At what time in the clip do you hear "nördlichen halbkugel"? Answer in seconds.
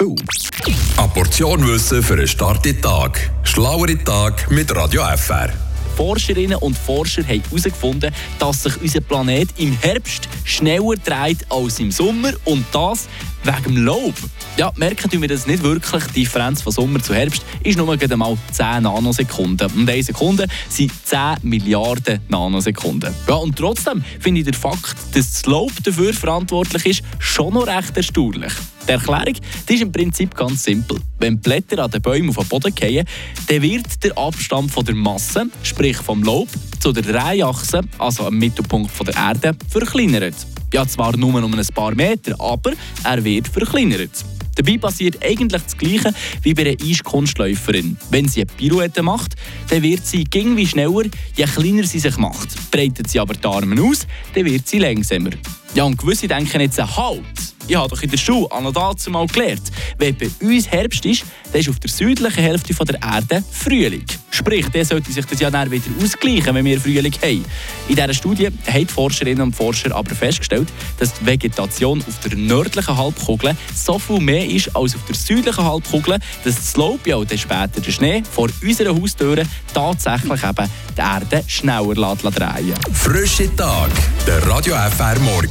72.36-73.56